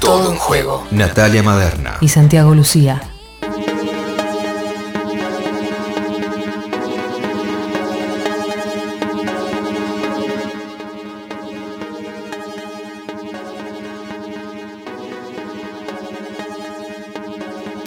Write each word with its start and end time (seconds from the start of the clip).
Todo 0.00 0.30
en 0.30 0.36
juego. 0.36 0.86
Natalia 0.90 1.42
Maderna. 1.42 1.96
y 2.02 2.08
Santiago 2.08 2.54
Lucía. 2.54 3.00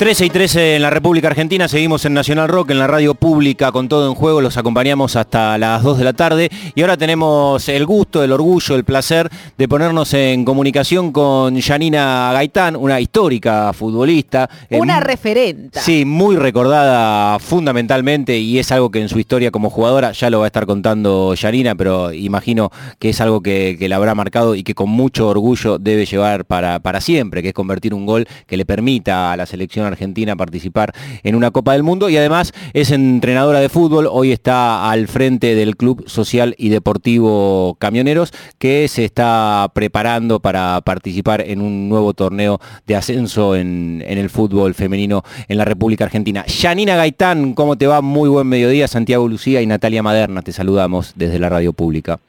Trece 0.10 0.26
y 0.26 0.30
13 0.32 0.76
en 0.78 0.82
la 0.82 0.90
República 0.90 1.28
Argentina, 1.28 1.68
seguimos 1.68 2.04
en 2.04 2.16
Nacional 2.16 2.48
Rock, 2.50 2.72
en 2.72 2.80
la 2.80 2.88
radio 2.88 3.14
pública 3.14 3.72
con 3.72 3.88
todo 3.88 4.10
en 4.10 4.16
juego, 4.16 4.42
los 4.42 4.58
acompañamos 4.58 5.16
hasta 5.16 5.56
las 5.60 5.84
2 5.84 6.00
de 6.00 6.04
la 6.04 6.14
tarde 6.14 6.50
y 6.74 6.82
ahora 6.82 6.98
tenemos 6.98 7.70
el 7.70 7.86
gusto, 7.86 8.24
el 8.24 8.32
orgullo, 8.32 8.76
el 8.76 8.84
placer 8.84 9.30
de 9.56 9.68
ponernos 9.68 10.12
en 10.16 10.46
comunicación 10.46 11.12
con 11.12 11.62
Janina 11.62 12.32
Gaitán, 12.34 12.76
una 12.76 13.00
histórica 13.00 13.72
futbolista. 13.72 14.50
eh, 14.72 14.80
Una 14.80 14.96
mu- 14.96 15.02
referenta. 15.02 15.80
Sí, 15.80 16.06
muy 16.06 16.38
recordada 16.38 17.38
fundamentalmente 17.38 18.36
y 18.40 18.58
es 18.58 18.72
algo 18.72 18.90
que 18.90 19.02
en 19.02 19.10
su 19.10 19.20
historia 19.20 19.52
como 19.52 19.70
jugadora 19.70 20.12
ya 20.14 20.32
lo 20.32 20.40
va 20.40 20.46
a 20.46 20.48
estar 20.48 20.66
contando 20.66 21.36
Yanina, 21.36 21.76
pero 21.76 22.12
imagino 22.14 22.72
que 22.98 23.10
es 23.10 23.22
algo 23.22 23.42
que, 23.42 23.76
que 23.78 23.88
la 23.88 23.98
habrá 23.98 24.16
marcado 24.16 24.56
y 24.56 24.64
que 24.64 24.74
con 24.74 24.90
mucho 24.90 25.28
orgullo 25.28 25.78
debe 25.78 26.08
llevar 26.08 26.46
para, 26.46 26.80
para 26.80 27.00
siempre, 27.00 27.44
que 27.44 27.50
es 27.50 27.54
convertir 27.54 27.94
un 27.94 28.08
gol 28.08 28.28
que 28.48 28.58
le 28.58 28.66
permita 28.66 29.32
a 29.32 29.38
la 29.38 29.46
selección 29.46 29.86
argentina 29.86 29.99
participar 30.38 30.94
en 31.24 31.36
una 31.36 31.52
Copa 31.52 31.74
del 31.74 31.84
Mundo 31.84 32.10
y 32.10 32.18
además 32.18 32.54
es 32.74 32.92
entrenadora 32.92 33.60
de 33.60 33.70
fútbol, 33.70 34.08
hoy 34.10 34.32
está 34.32 34.90
al 34.90 35.08
frente 35.08 35.56
del 35.56 35.76
Club 35.76 36.08
Social 36.08 36.56
y 36.58 36.70
Deportivo 36.70 37.76
Camioneros 37.80 38.32
que 38.58 38.88
se 38.88 39.06
está 39.06 39.70
preparando 39.74 40.40
para 40.40 40.82
participar 40.82 41.42
en 41.42 41.62
un 41.62 41.90
nuevo 41.90 42.14
torneo 42.14 42.60
de 42.88 42.96
ascenso 42.96 43.56
en, 43.56 44.04
en 44.08 44.18
el 44.18 44.30
fútbol 44.30 44.74
femenino 44.74 45.24
en 45.48 45.58
la 45.58 45.66
República 45.66 46.06
Argentina. 46.06 46.46
Yanina 46.46 46.96
Gaitán, 46.96 47.54
¿cómo 47.54 47.78
te 47.78 47.88
va? 47.88 48.02
Muy 48.02 48.30
buen 48.30 48.48
mediodía. 48.48 48.88
Santiago 48.88 49.28
Lucía 49.28 49.62
y 49.62 49.68
Natalia 49.68 50.04
Maderna, 50.04 50.42
te 50.42 50.52
saludamos 50.52 51.14
desde 51.16 51.40
la 51.40 51.50
radio 51.50 51.74
pública. 51.74 52.20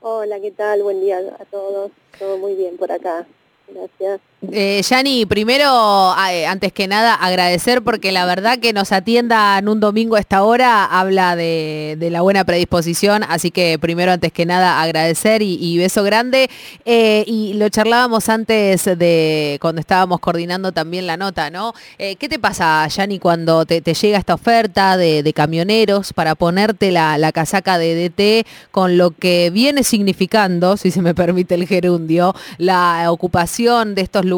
Hola, 0.00 0.40
¿qué 0.40 0.50
tal? 0.50 0.82
Buen 0.82 1.00
día 1.00 1.18
a 1.18 1.44
todos. 1.44 1.92
Todo 2.18 2.36
muy 2.38 2.54
bien 2.54 2.76
por 2.76 2.90
acá. 2.90 3.24
Gracias. 3.68 4.31
Eh, 4.50 4.82
Yani, 4.82 5.24
primero, 5.24 6.16
eh, 6.28 6.46
antes 6.46 6.72
que 6.72 6.88
nada, 6.88 7.14
agradecer 7.14 7.80
porque 7.82 8.10
la 8.10 8.26
verdad 8.26 8.58
que 8.58 8.72
nos 8.72 8.90
atiendan 8.90 9.68
un 9.68 9.78
domingo 9.78 10.16
a 10.16 10.20
esta 10.20 10.42
hora 10.42 10.84
habla 10.84 11.36
de, 11.36 11.96
la 12.10 12.22
buena 12.22 12.44
predisposición, 12.44 13.22
así 13.22 13.52
que 13.52 13.78
primero, 13.78 14.10
antes 14.10 14.32
que 14.32 14.44
nada, 14.44 14.82
agradecer 14.82 15.42
y, 15.42 15.78
beso 15.78 16.02
grande. 16.02 16.50
Eh, 16.84 17.22
y 17.28 17.54
lo 17.54 17.68
charlábamos 17.68 18.28
antes 18.28 18.84
de 18.84 19.58
cuando 19.60 19.80
estábamos 19.80 20.18
coordinando 20.18 20.72
también 20.72 21.06
la 21.06 21.16
nota, 21.16 21.50
¿no? 21.50 21.72
¿Qué 21.96 22.28
te 22.28 22.38
pasa, 22.40 22.86
Yani, 22.88 23.20
cuando 23.20 23.64
te, 23.64 23.80
llega 23.80 24.18
esta 24.18 24.34
oferta 24.34 24.96
de, 24.96 25.22
de 25.22 25.32
camioneros 25.32 26.12
para 26.12 26.34
ponerte 26.34 26.90
la, 26.90 27.16
la 27.16 27.30
casaca 27.30 27.78
de 27.78 27.94
DT 27.94 28.46
con 28.72 28.98
lo 28.98 29.12
que 29.12 29.50
viene 29.50 29.84
significando, 29.84 30.76
si 30.76 30.90
se 30.90 31.00
me 31.00 31.14
permite 31.14 31.54
el 31.54 31.68
gerundio, 31.68 32.34
la 32.58 33.06
ocupación 33.10 33.94
de 33.94 34.02
estos 34.02 34.24
lugares 34.24 34.31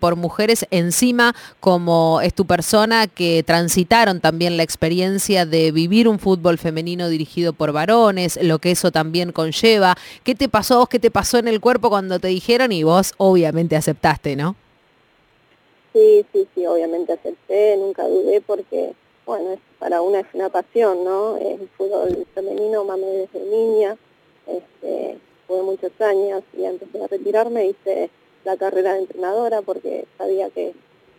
por 0.00 0.16
mujeres 0.16 0.66
encima, 0.70 1.34
como 1.60 2.20
es 2.20 2.34
tu 2.34 2.46
persona, 2.46 3.06
que 3.06 3.42
transitaron 3.42 4.20
también 4.20 4.56
la 4.56 4.62
experiencia 4.62 5.46
de 5.46 5.72
vivir 5.72 6.08
un 6.08 6.18
fútbol 6.18 6.58
femenino 6.58 7.08
dirigido 7.08 7.52
por 7.52 7.72
varones, 7.72 8.38
lo 8.42 8.58
que 8.58 8.70
eso 8.70 8.90
también 8.90 9.32
conlleva. 9.32 9.94
¿Qué 10.24 10.34
te 10.34 10.48
pasó 10.48 10.78
vos? 10.78 10.88
¿Qué 10.88 10.98
te 10.98 11.10
pasó 11.10 11.38
en 11.38 11.48
el 11.48 11.60
cuerpo 11.60 11.90
cuando 11.90 12.18
te 12.18 12.28
dijeron? 12.28 12.72
Y 12.72 12.82
vos 12.82 13.12
obviamente 13.18 13.76
aceptaste, 13.76 14.36
¿no? 14.36 14.56
Sí, 15.92 16.24
sí, 16.32 16.46
sí, 16.54 16.66
obviamente 16.66 17.12
acepté, 17.12 17.76
nunca 17.76 18.06
dudé 18.06 18.40
porque, 18.40 18.92
bueno, 19.24 19.52
es, 19.52 19.60
para 19.78 20.02
una 20.02 20.20
es 20.20 20.26
una 20.34 20.48
pasión, 20.50 21.04
¿no? 21.04 21.36
El 21.36 21.68
fútbol 21.76 22.26
femenino, 22.34 22.84
mame 22.84 23.06
desde 23.06 23.40
niña, 23.40 23.96
este, 24.46 25.18
jugué 25.46 25.62
muchos 25.62 25.92
años 26.00 26.42
y 26.56 26.64
antes 26.64 26.92
de 26.92 27.06
retirarme 27.06 27.66
hice 27.66 28.10
la 28.46 28.56
carrera 28.56 28.94
de 28.94 29.00
entrenadora 29.00 29.60
porque 29.60 30.06
sabía 30.16 30.48
que 30.50 30.72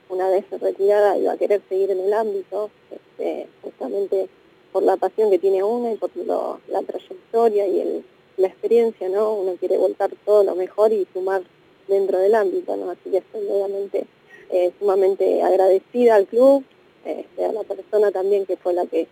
una 0.09 0.29
vez 0.29 0.45
retirada 0.61 1.17
iba 1.17 1.33
a 1.33 1.37
querer 1.37 1.61
seguir 1.67 1.91
en 1.91 1.99
el 1.99 2.13
ámbito, 2.13 2.69
este, 2.89 3.47
justamente 3.61 4.29
por 4.71 4.83
la 4.83 4.95
pasión 4.95 5.29
que 5.29 5.37
tiene 5.37 5.61
uno 5.61 5.91
y 5.91 5.97
por 5.97 6.09
lo- 6.15 6.61
la 6.69 6.81
trayectoria 6.83 7.67
y 7.67 7.81
el- 7.81 8.05
la 8.37 8.47
experiencia, 8.47 9.09
¿no? 9.09 9.33
Uno 9.33 9.55
quiere 9.59 9.77
volcar 9.77 10.09
todo 10.25 10.45
lo 10.45 10.55
mejor 10.55 10.93
y 10.93 11.05
sumar 11.13 11.41
dentro 11.89 12.17
del 12.19 12.33
ámbito, 12.33 12.77
¿no? 12.77 12.91
Así 12.91 13.09
que 13.11 13.17
estoy 13.17 13.45
obviamente 13.47 14.05
eh, 14.49 14.71
sumamente 14.79 15.43
agradecida 15.43 16.15
al 16.15 16.25
club, 16.25 16.63
este, 17.03 17.43
a 17.43 17.51
la 17.51 17.63
persona 17.63 18.11
también 18.11 18.45
que 18.45 18.55
fue 18.55 18.71
la 18.73 18.85
que 18.85 19.05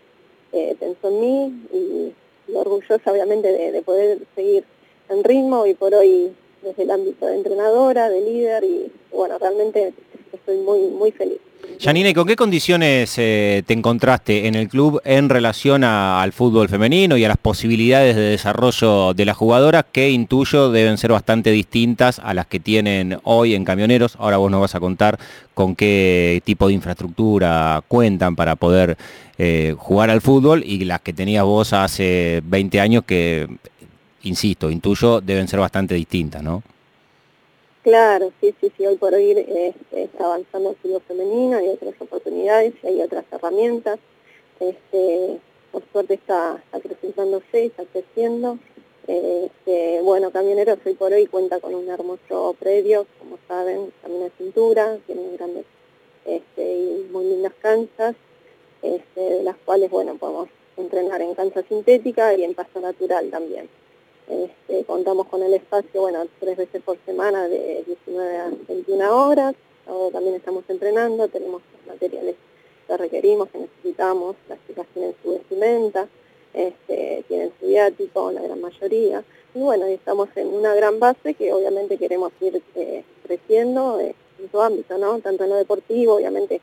eh, 0.54 0.74
pensó 0.80 1.10
en 1.10 1.20
mí 1.20 1.68
y, 1.74 2.14
orgullosa 2.56 3.12
obviamente 3.12 3.52
de 3.52 3.82
poder 3.82 4.20
seguir 4.36 4.64
en 5.10 5.24
ritmo 5.26 5.66
y 5.66 5.74
por 5.74 5.94
hoy 5.94 6.32
desde 6.62 6.84
el 6.84 6.92
ámbito 6.92 7.26
de 7.26 7.36
entrenadora, 7.36 8.10
de 8.10 8.22
líder 8.22 8.64
y 8.64 8.92
bueno, 9.12 9.38
realmente 9.38 9.94
estoy 10.34 10.58
muy, 10.58 10.80
muy 10.88 11.12
feliz. 11.12 11.40
Yanina, 11.80 12.10
¿y 12.10 12.14
con 12.14 12.26
qué 12.26 12.36
condiciones 12.36 13.16
eh, 13.18 13.64
te 13.66 13.74
encontraste 13.74 14.48
en 14.48 14.56
el 14.56 14.70
club 14.70 15.02
en 15.04 15.30
relación 15.30 15.84
al 15.84 16.32
fútbol 16.32 16.70
femenino 16.70 17.18
y 17.18 17.26
a 17.26 17.28
las 17.28 17.38
posibilidades 17.38 18.16
de 18.16 18.22
desarrollo 18.22 19.14
de 19.14 19.26
las 19.26 19.36
jugadoras 19.36 19.86
que 19.92 20.10
intuyo 20.10 20.72
deben 20.72 20.98
ser 20.98 21.12
bastante 21.12 21.52
distintas 21.52 22.20
a 22.20 22.34
las 22.34 22.48
que 22.48 22.60
tienen 22.60 23.20
hoy 23.24 23.56
en 23.56 23.66
camioneros? 23.66 24.16
Ahora 24.20 24.38
vos 24.38 24.50
nos 24.50 24.62
vas 24.62 24.76
a 24.76 24.80
contar 24.80 25.20
con 25.54 25.76
qué 25.76 26.42
tipo 26.46 26.68
de 26.68 26.74
infraestructura 26.74 27.84
cuentan 27.88 28.36
para 28.36 28.56
poder 28.56 28.98
eh, 29.38 29.76
jugar 29.78 30.10
al 30.10 30.22
fútbol 30.22 30.64
y 30.66 30.86
las 30.86 31.02
que 31.02 31.12
tenías 31.12 31.44
vos 31.44 31.74
hace 31.74 32.42
20 32.46 32.80
años 32.80 33.04
que, 33.06 33.48
insisto, 34.26 34.70
intuyo 34.70 35.22
deben 35.22 35.48
ser 35.48 35.60
bastante 35.60 35.96
distintas, 35.96 36.44
¿no? 36.44 36.62
Claro, 37.84 38.32
sí, 38.42 38.54
sí, 38.60 38.72
sí, 38.76 38.86
hoy 38.86 38.98
por 38.98 39.14
hoy 39.14 39.32
eh, 39.32 39.74
está 39.92 40.26
avanzando 40.26 40.72
el 40.72 40.76
fútbol 40.78 41.04
femenino, 41.08 41.58
hay 41.58 41.70
otras 41.70 41.94
oportunidades 42.00 42.74
hay 42.84 43.02
otras 43.02 43.26
herramientas. 43.32 44.00
Este, 44.60 45.40
por 45.72 45.84
suerte 45.92 46.16
está, 46.16 46.56
está 46.64 46.78
acrecentándose, 46.78 47.66
está 47.66 47.84
creciendo. 47.86 48.58
Este, 49.08 50.02
bueno, 50.02 50.32
Camioneros 50.32 50.80
hoy 50.84 50.94
por 50.96 51.14
hoy 51.14 51.28
cuenta 51.28 51.60
con 51.60 51.76
un 51.76 51.88
hermoso 51.88 52.56
predio, 52.60 53.06
como 53.20 53.38
saben, 53.48 53.92
también 54.02 54.24
de 54.24 54.32
cintura, 54.38 54.98
tiene 55.06 55.38
grandes 55.38 55.66
este, 56.26 56.74
y 56.74 57.08
muy 57.12 57.26
lindas 57.26 57.54
canchas, 57.62 58.16
este, 58.82 59.22
de 59.22 59.44
las 59.44 59.58
cuales, 59.58 59.92
bueno, 59.92 60.16
podemos 60.16 60.50
entrenar 60.76 61.22
en 61.22 61.36
cancha 61.36 61.62
sintética 61.68 62.34
y 62.34 62.44
en 62.44 62.56
pasto 62.56 62.80
natural 62.80 63.30
también. 63.30 63.70
Este, 64.28 64.84
contamos 64.86 65.28
con 65.28 65.44
el 65.44 65.54
espacio, 65.54 66.02
bueno, 66.02 66.26
tres 66.40 66.58
veces 66.58 66.82
por 66.82 66.98
semana 67.06 67.48
de 67.48 67.84
19 67.86 68.38
a 68.38 68.52
21 68.68 69.28
horas. 69.28 69.56
Ahora 69.88 70.12
también 70.14 70.36
estamos 70.36 70.64
entrenando, 70.68 71.28
tenemos 71.28 71.62
los 71.74 71.94
materiales 71.94 72.36
que 72.88 72.98
requerimos, 72.98 73.50
que 73.50 73.60
necesitamos. 73.60 74.36
Las 74.50 74.58
chicas 74.68 74.88
tienen 74.94 75.16
su 75.22 75.32
vestimenta, 75.32 76.08
este, 76.54 77.24
tienen 77.28 77.52
su 77.60 77.68
viático, 77.68 78.32
la 78.32 78.42
gran 78.42 78.62
mayoría. 78.62 79.24
Y 79.54 79.60
bueno, 79.60 79.86
estamos 79.86 80.30
en 80.36 80.48
una 80.48 80.74
gran 80.74 81.00
base 81.00 81.34
que 81.36 81.54
obviamente 81.54 81.98
queremos 81.98 82.32
ir 82.42 82.62
eh, 82.76 83.04
creciendo 83.24 84.00
eh, 84.00 84.16
en 84.40 84.52
su 84.52 84.62
ámbito, 84.62 84.98
¿no? 84.98 85.20
Tanto 85.20 85.44
en 85.44 85.52
lo 85.52 85.56
deportivo, 85.56 86.16
obviamente 86.16 86.62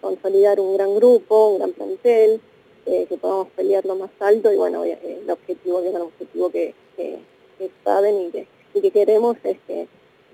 consolidar 0.00 0.60
un 0.60 0.76
gran 0.76 0.94
grupo, 0.94 1.48
un 1.48 1.58
gran 1.58 1.72
plantel, 1.72 2.40
eh, 2.86 3.06
que 3.06 3.18
podamos 3.18 3.48
pelear 3.48 3.84
lo 3.84 3.96
más 3.96 4.10
alto 4.20 4.50
y 4.52 4.56
bueno, 4.56 4.84
eh, 4.84 4.98
el 5.22 5.30
objetivo, 5.30 5.82
que 5.82 5.88
es 5.88 5.94
el 5.94 6.00
objetivo 6.00 6.50
que, 6.50 6.74
que- 6.98 7.18
que 7.58 7.70
saben 7.84 8.20
y 8.26 8.30
que, 8.30 8.46
y 8.74 8.80
que 8.82 8.90
queremos 8.90 9.36
es 9.44 9.56
que 9.66 9.86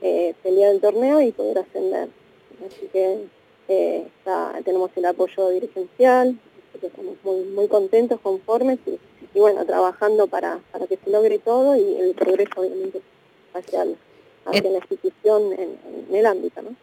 eh, 0.03 0.35
pelear 0.43 0.73
el 0.75 0.81
torneo 0.81 1.21
y 1.21 1.31
poder 1.33 1.59
ascender. 1.59 2.09
Así 2.67 2.89
que 2.93 3.25
eh, 3.69 4.07
está- 4.19 4.61
tenemos 4.65 4.91
el 4.97 5.05
apoyo 5.07 5.49
dirigencial, 5.51 6.37
que 6.81 6.87
estamos 6.89 7.15
muy, 7.23 7.45
muy 7.45 7.69
contentos, 7.69 8.19
conformes 8.21 8.79
y, 8.87 8.99
y 9.35 9.41
bueno, 9.41 9.65
trabajando 9.65 10.27
para, 10.27 10.59
para 10.73 10.87
que 10.89 10.99
se 11.03 11.09
logre 11.11 11.39
todo 11.39 11.77
y 11.77 11.97
el 12.01 12.15
progreso 12.15 12.61
obviamente 12.61 13.01
hacia, 13.55 13.87
hacia 14.45 14.71
la 14.71 14.79
institución 14.79 15.53
en, 15.53 15.79
en 16.09 16.15
el 16.17 16.27
ámbito, 16.27 16.61
¿no? 16.63 16.75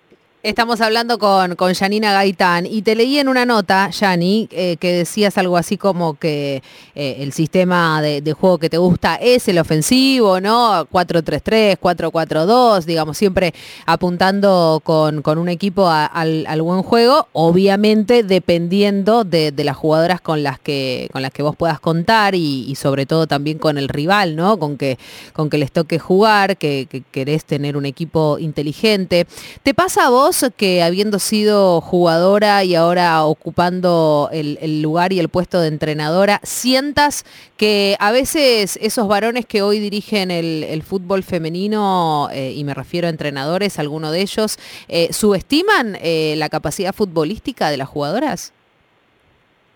Estamos 0.44 0.82
hablando 0.82 1.20
con, 1.20 1.56
con 1.56 1.76
Janina 1.76 2.14
Gaitán 2.14 2.66
y 2.66 2.82
te 2.82 2.96
leí 2.96 3.20
en 3.20 3.28
una 3.28 3.46
nota, 3.46 3.92
Yani, 3.92 4.50
eh, 4.50 4.76
que 4.78 4.92
decías 4.92 5.38
algo 5.38 5.56
así 5.56 5.78
como 5.78 6.16
que 6.16 6.64
eh, 6.96 7.18
el 7.20 7.32
sistema 7.32 8.02
de, 8.02 8.34
juego 8.34 8.58
que 8.58 8.68
te 8.68 8.80
gusta 8.80 9.18
es 9.18 9.48
el 9.50 9.60
ofensivo, 9.60 10.42
¿no? 10.42 10.88
4-3-3, 10.88 11.78
4-4-2, 11.78 12.86
digamos, 12.86 13.20
siempre 13.20 13.54
apuntando 13.86 14.82
con, 14.84 15.22
un 15.38 15.48
equipo 15.48 15.88
al, 15.88 16.62
buen 16.64 16.82
juego, 16.82 17.28
obviamente 17.34 18.24
dependiendo 18.24 19.24
de, 19.24 19.54
las 19.64 19.78
jugadoras 19.78 20.22
con 20.22 20.42
las, 20.42 20.60
que, 20.60 21.08
con 21.14 21.22
las 21.22 21.30
que 21.30 21.44
vos 21.44 21.56
puedas 21.56 21.80
contar 21.80 22.34
y, 22.34 22.74
sobre 22.74 23.06
todo 23.06 23.28
también 23.28 23.60
con 23.60 23.78
el 23.78 23.88
rival, 23.90 24.36
¿no? 24.36 24.58
Con 24.58 24.78
que, 24.78 24.98
con 25.34 25.52
que 25.52 25.60
les 25.60 25.72
toque 25.72 26.00
jugar, 26.00 26.58
que 26.58 27.04
querés 27.12 27.46
tener 27.46 27.78
un 27.78 27.86
equipo 27.86 28.40
inteligente. 28.40 29.28
¿Te 29.62 29.76
pasa 29.76 30.08
a 30.08 30.10
vos? 30.10 30.31
Que 30.56 30.82
habiendo 30.82 31.20
sido 31.20 31.82
jugadora 31.82 32.64
y 32.64 32.76
ahora 32.76 33.26
ocupando 33.26 34.30
el, 34.32 34.82
lugar 34.82 35.12
y 35.12 35.20
el 35.20 35.28
puesto 35.28 35.60
de 35.60 35.68
entrenadora, 35.68 36.40
sientas 36.44 37.26
que 37.58 37.98
a 38.00 38.12
veces 38.12 38.80
esos 38.82 39.10
varones 39.10 39.46
que 39.46 39.62
hoy 39.62 39.80
dirigen 39.80 40.32
el, 40.32 40.84
fútbol 40.84 41.24
femenino, 41.24 42.30
eh, 42.32 42.54
y 42.56 42.64
me 42.64 42.74
refiero 42.74 43.08
a 43.08 43.10
entrenadores, 43.10 43.78
algunos 43.78 44.14
de 44.14 44.22
ellos, 44.22 44.58
eh, 44.88 45.12
subestiman 45.12 45.98
eh, 46.02 46.36
la 46.38 46.48
capacidad 46.48 46.94
futbolística 46.94 47.70
de 47.70 47.78
las 47.78 47.90
jugadoras? 47.90 48.54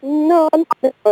No, 0.02 0.50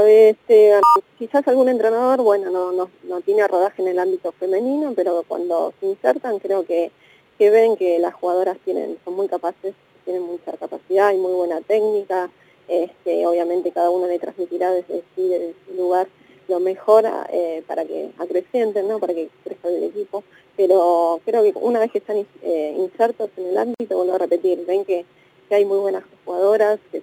este, 0.08 0.72
quizás 1.20 1.46
algún 1.50 1.68
entrenador, 1.68 2.22
bueno, 2.22 2.50
no, 2.50 2.72
no, 2.72 2.90
no 3.04 3.22
tiene 3.22 3.46
rodaje 3.48 3.82
en 3.82 3.90
el 3.90 4.00
ámbito 4.00 4.32
femenino, 4.32 4.94
pero 4.96 5.24
cuando 5.28 5.74
se 5.80 5.88
insertan 5.88 6.40
creo 6.40 6.66
que 6.66 6.92
que 7.38 7.50
ven 7.50 7.76
que 7.78 8.00
las 8.00 8.14
jugadoras 8.14 8.58
tienen, 8.64 8.98
son 9.04 9.16
muy 9.16 9.28
capaces, 9.28 9.74
tienen 10.06 10.24
mucha 10.24 10.52
capacidad 10.54 11.12
y 11.14 11.18
muy 11.18 11.34
buena 11.34 11.62
técnica. 11.62 12.30
Este, 12.68 13.26
obviamente 13.28 13.72
cada 13.72 13.90
uno 13.90 14.08
le 14.08 14.20
transmitirá 14.20 14.72
desde, 14.72 15.04
su 15.16 15.74
lugar 15.76 16.08
lo 16.48 16.60
mejor 16.60 17.06
eh, 17.32 17.64
para 17.68 17.86
que 17.86 18.12
acrecienten, 18.18 18.88
¿no? 18.88 19.00
para 19.00 19.14
que 19.14 19.30
crezca 19.44 19.70
el 19.70 19.84
equipo. 19.84 20.24
Pero 20.56 21.20
creo 21.26 21.44
que 21.44 21.54
una 21.60 21.80
vez 21.80 21.92
que 21.92 21.98
están 21.98 22.26
eh, 22.42 22.76
insertos 22.78 23.30
en 23.38 23.48
el 23.48 23.58
ámbito, 23.58 23.98
vuelvo 23.98 24.16
a 24.16 24.20
repetir, 24.20 24.66
ven 24.66 24.86
que, 24.86 25.06
que 25.50 25.56
hay 25.56 25.66
muy 25.66 25.80
buenas 25.80 26.04
jugadoras, 26.26 26.80
que 26.92 27.02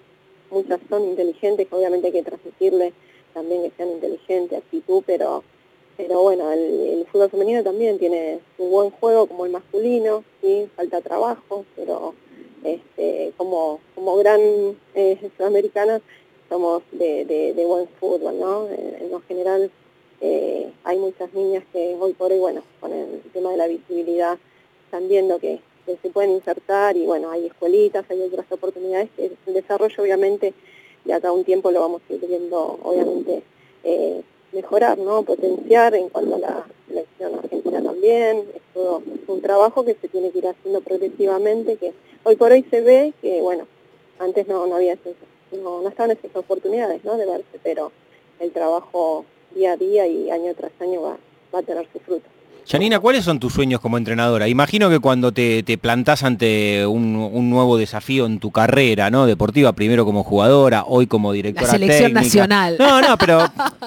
muchas 0.51 0.81
son 0.89 1.05
inteligentes, 1.05 1.69
que 1.69 1.75
obviamente 1.75 2.09
hay 2.09 2.13
que 2.13 2.23
transmitirle 2.23 2.93
también 3.35 3.63
que 3.63 3.73
sean 3.77 3.91
inteligentes, 3.91 4.59
actitud, 4.59 5.03
pero 5.07 5.43
pero 6.07 6.23
bueno, 6.23 6.51
el, 6.53 7.07
fútbol 7.11 7.31
femenino 7.31 7.63
también 7.65 7.99
tiene 7.99 8.41
un 8.59 8.71
buen 8.71 8.91
juego 8.91 9.27
como 9.27 9.47
el 9.47 9.53
masculino, 9.53 10.23
sí, 10.41 10.69
falta 10.77 11.01
trabajo, 11.01 11.65
pero 11.75 12.15
este, 12.63 13.33
como, 13.37 13.81
como 13.95 14.17
gran 14.17 14.41
eh, 14.95 15.31
sudamericana 15.37 16.01
somos 16.49 16.83
de, 16.93 17.53
buen 17.67 17.89
fútbol, 17.99 18.39
¿no? 18.39 18.69
En, 18.69 19.11
lo 19.11 19.21
general 19.23 19.71
eh, 20.21 20.71
hay 20.85 20.99
muchas 20.99 21.33
niñas 21.33 21.65
que 21.73 21.97
hoy 21.99 22.13
por 22.13 22.31
hoy, 22.33 22.39
bueno, 22.39 22.63
con 22.81 22.93
el 22.93 23.21
tema 23.33 23.51
de 23.51 23.57
la 23.57 23.67
visibilidad 23.67 24.39
están 24.85 25.09
viendo 25.09 25.39
que, 25.39 25.61
se 26.03 26.11
pueden 26.11 26.31
insertar 26.31 26.97
y 26.97 27.05
bueno, 27.05 27.33
hay 27.33 27.47
escuelitas, 27.47 28.05
hay 28.11 28.23
otras 28.23 28.47
oportunidades 28.53 29.09
que 29.17 29.33
el 29.47 29.55
desarrollo 29.55 30.01
obviamente 30.01 30.55
de 31.05 31.13
acá 31.13 31.31
a 31.31 31.33
un 31.33 31.43
tiempo 31.43 31.73
lo 31.73 31.81
vamos 31.81 32.01
a 32.09 32.13
ir 32.13 32.25
viendo 32.25 32.79
obviamente 32.85 33.43
eh, 33.83 34.23
mejorar, 34.53 34.99
¿no? 34.99 35.23
potenciar 35.23 35.95
en 35.95 36.09
cuanto 36.09 36.37
a 36.37 36.39
la 36.39 36.67
selección 36.89 37.35
argentina 37.35 37.83
también. 37.83 38.45
Es 38.55 38.63
todo 38.75 39.03
un 39.27 39.41
trabajo 39.41 39.85
que 39.85 39.95
se 39.95 40.09
tiene 40.09 40.31
que 40.31 40.39
ir 40.39 40.49
haciendo 40.49 40.81
progresivamente, 40.81 41.77
que 41.77 41.93
hoy 42.25 42.37
por 42.37 42.53
hoy 42.53 42.65
se 42.71 42.81
ve 42.81 43.13
que, 43.21 43.41
bueno, 43.41 43.67
antes 44.19 44.47
no, 44.49 44.67
no 44.67 44.77
había 44.77 44.97
no, 45.53 45.83
no 45.83 45.89
estaban 45.89 46.13
esas 46.13 46.35
oportunidades 46.35 47.05
¿no? 47.05 47.17
de 47.17 47.27
verse, 47.27 47.59
pero 47.63 47.93
el 48.39 48.53
trabajo 48.53 49.25
día 49.55 49.73
a 49.73 49.77
día 49.77 50.07
y 50.07 50.31
año 50.31 50.55
tras 50.55 50.73
año 50.81 51.03
va, 51.03 51.17
va 51.55 51.59
a 51.59 51.63
tener 51.63 51.87
su 51.93 51.99
fruto. 52.01 52.29
Janina, 52.71 53.01
¿cuáles 53.01 53.25
son 53.25 53.41
tus 53.41 53.53
sueños 53.53 53.81
como 53.81 53.99
entrenadora? 53.99 54.47
Imagino 54.47 54.89
que 54.89 55.01
cuando 55.01 55.33
te, 55.33 55.65
te 55.65 55.77
plantás 55.77 56.23
ante 56.23 56.87
un, 56.87 57.51
nuevo 57.51 57.77
desafío 57.77 58.27
en 58.27 58.39
tu 58.39 58.53
carrera, 58.53 59.11
¿no? 59.11 59.27
Deportiva, 59.27 59.73
primero 59.73 60.05
como 60.05 60.23
jugadora, 60.23 60.85
hoy 60.87 61.09
como 61.09 61.33
directora 61.33 61.67
La 61.67 61.73
selección 61.73 62.13
nacional. 62.13 62.77
No, 62.79 63.01
no, 63.01 63.19
pero 63.19 63.43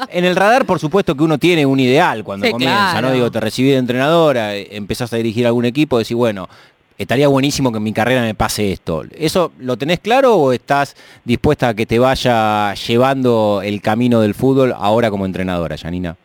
en 0.10 0.26
el 0.26 0.36
radar, 0.36 0.66
por 0.66 0.80
supuesto 0.80 1.16
que 1.16 1.24
uno 1.24 1.38
tiene 1.38 1.66
un 1.66 1.80
ideal 1.80 2.26
cuando 2.26 2.52
comienza, 2.52 3.02
¿no? 3.02 3.14
Digo, 3.14 3.32
te 3.32 3.40
recibí 3.40 3.70
de 3.70 3.78
entrenadora, 3.78 4.54
empezás 4.54 5.14
a 5.14 5.16
dirigir 5.16 5.48
algún 5.48 5.64
equipo, 5.64 5.98
decís, 5.98 6.18
bueno, 6.18 6.50
estaría 6.98 7.30
buenísimo 7.30 7.72
que 7.72 7.78
en 7.78 7.84
mi 7.84 7.94
carrera 7.94 8.22
me 8.22 8.36
pase 8.36 8.74
esto. 8.74 9.06
¿Eso 9.18 9.54
lo 9.60 9.78
tenés 9.78 10.00
claro 10.00 10.36
o 10.36 10.52
estás 10.52 10.98
dispuesta 11.24 11.70
a 11.70 11.74
que 11.74 11.86
te 11.86 12.00
vaya 12.00 12.74
llevando 12.74 13.62
el 13.64 13.82
camino 13.82 14.20
del 14.20 14.34
fútbol 14.34 14.74
ahora 14.78 15.10
como 15.10 15.26
entrenadora, 15.26 15.78
Janina? 15.78 16.18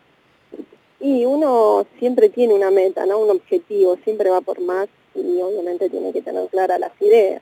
Y 0.99 1.25
uno 1.25 1.85
siempre 1.97 2.29
tiene 2.29 2.53
una 2.53 2.71
meta, 2.71 3.05
¿no? 3.05 3.19
Un 3.19 3.29
objetivo, 3.31 3.97
siempre 4.03 4.29
va 4.29 4.41
por 4.41 4.59
más 4.59 4.87
y 5.15 5.41
obviamente 5.41 5.89
tiene 5.89 6.11
que 6.11 6.21
tener 6.21 6.47
claras 6.49 6.79
las 6.79 6.91
ideas. 7.01 7.41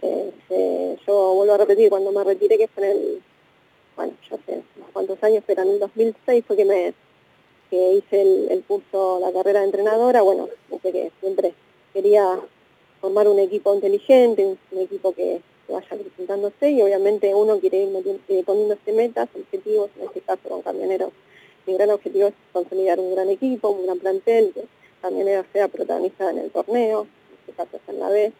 Este, 0.00 0.98
yo 1.06 1.34
vuelvo 1.34 1.54
a 1.54 1.58
repetir, 1.58 1.90
cuando 1.90 2.12
me 2.12 2.24
retiré, 2.24 2.58
que 2.58 2.68
fue 2.68 2.90
en 2.90 2.96
el, 2.96 3.22
bueno, 3.96 4.12
yo 4.30 4.38
sé, 4.46 4.62
unos 4.76 4.90
cuantos 4.92 5.22
años, 5.22 5.42
pero 5.46 5.62
en 5.62 5.70
el 5.70 5.78
2006 5.80 6.44
fue 6.46 6.56
que 6.56 6.64
me 6.64 6.94
hice 7.70 8.22
el, 8.50 8.62
curso, 8.66 9.18
la 9.20 9.32
carrera 9.32 9.60
de 9.60 9.66
entrenadora, 9.66 10.22
bueno, 10.22 10.48
que 10.82 11.10
siempre 11.20 11.54
quería 11.92 12.38
formar 13.00 13.28
un 13.28 13.38
equipo 13.38 13.74
inteligente, 13.74 14.56
un, 14.70 14.78
equipo 14.78 15.12
que, 15.12 15.40
vaya 15.68 15.88
presentándose 15.88 16.70
y 16.70 16.82
obviamente 16.82 17.34
uno 17.34 17.58
quiere 17.58 17.84
ir 17.84 18.20
eh, 18.28 18.42
poniéndose 18.44 18.92
metas, 18.92 19.28
objetivos, 19.34 19.88
en 19.98 20.06
este 20.06 20.20
caso 20.20 20.46
con 20.46 20.60
camioneros 20.60 21.12
mi 21.66 21.74
gran 21.74 21.90
objetivo 21.90 22.28
es 22.28 22.34
consolidar 22.52 22.98
un 22.98 23.14
gran 23.14 23.28
equipo, 23.28 23.70
un 23.70 23.86
gran 23.86 23.98
plantel, 23.98 24.52
que 24.52 24.64
también 25.00 25.44
sea 25.52 25.68
protagonista 25.68 26.30
en 26.30 26.38
el 26.38 26.50
torneo, 26.50 27.06
en 27.46 27.54
este 27.64 27.78
en 27.88 28.00
la 28.00 28.08
vez, 28.08 28.32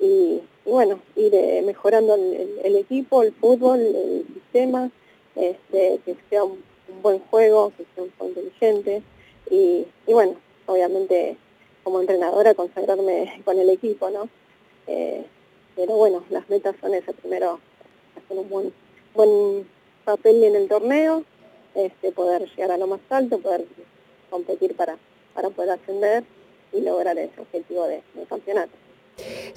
y, 0.00 0.40
bueno, 0.64 1.00
ir 1.16 1.34
eh, 1.34 1.62
mejorando 1.64 2.14
el, 2.14 2.76
equipo, 2.76 3.22
el 3.22 3.32
fútbol, 3.32 3.80
el 3.80 4.26
sistema, 4.32 4.90
este, 5.34 6.00
que 6.04 6.16
sea 6.30 6.44
un, 6.44 6.62
buen 7.02 7.18
juego, 7.18 7.72
que 7.76 7.84
sea 7.94 8.04
un 8.04 8.12
juego 8.16 8.32
inteligente, 8.32 9.02
y, 9.50 9.86
bueno, 10.06 10.36
obviamente 10.66 11.36
como 11.82 12.00
entrenadora 12.00 12.54
consagrarme 12.54 13.40
con 13.44 13.58
el 13.58 13.70
equipo, 13.70 14.10
¿no? 14.10 14.28
Eh, 14.86 15.24
pero 15.74 15.94
bueno, 15.94 16.24
las 16.30 16.48
metas 16.48 16.74
son 16.80 16.94
esas, 16.94 17.14
primero 17.16 17.60
hacer 18.16 18.38
un 18.38 18.48
buen, 18.48 18.72
buen 19.14 19.68
papel 20.04 20.42
en 20.44 20.56
el 20.56 20.68
torneo, 20.68 21.24
este, 21.78 22.12
poder 22.12 22.48
llegar 22.50 22.72
a 22.72 22.78
lo 22.78 22.86
más 22.86 23.00
alto, 23.10 23.38
poder 23.38 23.64
competir 24.30 24.74
para, 24.76 24.96
para 25.34 25.50
poder 25.50 25.70
ascender 25.70 26.24
y 26.72 26.80
lograr 26.80 27.16
ese 27.18 27.40
objetivo 27.40 27.86
de, 27.86 28.02
del 28.14 28.26
campeonato. 28.26 28.72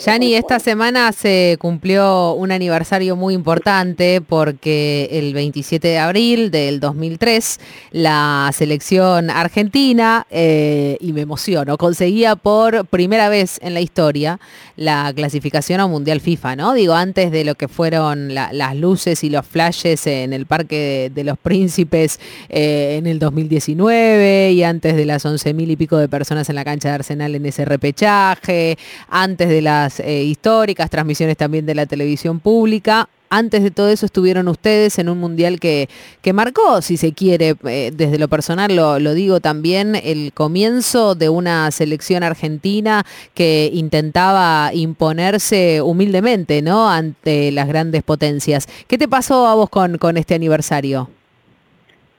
Yani, 0.03 0.33
esta 0.33 0.59
semana 0.59 1.11
se 1.11 1.57
cumplió 1.59 2.33
un 2.33 2.51
aniversario 2.51 3.15
muy 3.15 3.35
importante 3.35 4.19
porque 4.19 5.07
el 5.11 5.31
27 5.33 5.87
de 5.87 5.99
abril 5.99 6.49
del 6.49 6.79
2003 6.79 7.59
la 7.91 8.49
selección 8.51 9.29
argentina, 9.29 10.25
eh, 10.31 10.97
y 10.99 11.13
me 11.13 11.21
emociono, 11.21 11.77
conseguía 11.77 12.35
por 12.35 12.85
primera 12.87 13.29
vez 13.29 13.59
en 13.61 13.75
la 13.75 13.81
historia 13.81 14.39
la 14.75 15.13
clasificación 15.15 15.79
a 15.79 15.85
Mundial 15.85 16.19
FIFA, 16.19 16.55
¿no? 16.55 16.73
Digo, 16.73 16.95
antes 16.95 17.31
de 17.31 17.43
lo 17.43 17.53
que 17.53 17.67
fueron 17.67 18.33
las 18.33 18.75
luces 18.75 19.24
y 19.24 19.29
los 19.29 19.45
flashes 19.45 20.07
en 20.07 20.33
el 20.33 20.47
Parque 20.47 21.12
de, 21.13 21.24
los 21.24 21.38
Príncipes 21.38 22.19
eh, 22.50 22.95
en 22.97 23.05
el 23.05 23.19
2019 23.19 24.53
y 24.53 24.63
antes 24.63 24.95
de 24.95 25.05
las 25.05 25.24
11 25.24 25.53
mil 25.53 25.69
y 25.69 25.75
pico 25.75 25.97
de 25.97 26.09
personas 26.09 26.50
en 26.50 26.55
la 26.55 26.65
cancha 26.65 26.89
de 26.89 26.95
Arsenal 26.95 27.36
en 27.36 27.45
ese 27.45 27.65
repechaje, 27.65 28.77
antes 29.07 29.50
de 29.51 29.62
las 29.62 30.00
eh, 30.00 30.24
históricas, 30.24 30.89
transmisiones 30.89 31.38
también 31.38 31.65
de 31.65 31.75
la 31.75 31.86
televisión 31.86 32.39
pública. 32.39 33.10
Antes 33.29 33.63
de 33.63 33.72
todo 33.72 33.88
eso 33.88 34.05
estuvieron 34.05 34.50
ustedes 34.50 35.00
en 35.00 35.08
un 35.08 35.17
mundial 35.17 35.60
que, 35.60 35.88
que 36.22 36.34
marcó, 36.34 36.81
si 36.81 36.98
se 36.98 37.13
quiere, 37.13 37.55
eh, 37.65 37.91
desde 37.93 38.20
lo 38.20 38.27
personal 38.27 38.75
lo, 38.75 39.13
digo 39.13 39.39
también, 39.39 39.96
el 39.96 40.34
comienzo 40.34 41.15
de 41.15 41.29
una 41.29 41.72
selección 41.72 42.24
argentina 42.24 43.05
que 43.34 43.70
intentaba 43.74 44.72
imponerse 44.74 45.81
humildemente 45.81 46.62
¿no? 46.62 46.89
ante 46.89 47.51
las 47.51 47.70
grandes 47.70 48.03
potencias. 48.03 48.67
¿Qué 48.88 48.98
te 48.98 49.08
pasó 49.08 49.48
a 49.48 49.55
vos 49.55 49.70
con, 49.70 49.98
con 49.98 50.17
este 50.17 50.36
aniversario? 50.36 51.10